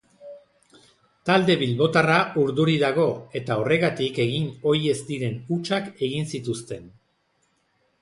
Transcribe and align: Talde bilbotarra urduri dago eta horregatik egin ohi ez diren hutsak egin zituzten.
Talde 1.29 1.55
bilbotarra 1.63 2.15
urduri 2.45 2.79
dago 2.85 3.07
eta 3.41 3.59
horregatik 3.65 4.19
egin 4.27 4.51
ohi 4.73 4.93
ez 4.97 4.99
diren 5.13 5.41
hutsak 5.55 5.95
egin 6.11 6.31
zituzten. 6.37 6.95